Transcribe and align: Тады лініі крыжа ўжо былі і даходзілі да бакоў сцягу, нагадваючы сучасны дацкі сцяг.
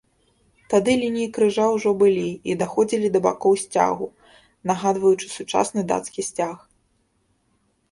Тады 0.73 0.93
лініі 1.01 1.27
крыжа 1.35 1.65
ўжо 1.73 1.91
былі 2.01 2.23
і 2.53 2.55
даходзілі 2.63 3.07
да 3.17 3.21
бакоў 3.27 3.53
сцягу, 3.65 4.07
нагадваючы 4.73 5.27
сучасны 5.37 5.87
дацкі 5.95 6.21
сцяг. 6.33 6.57